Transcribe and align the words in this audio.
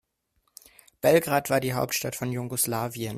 Belgrad 0.99 1.51
war 1.51 1.59
die 1.59 1.73
Hauptstadt 1.75 2.15
von 2.15 2.31
Jugoslawien. 2.31 3.09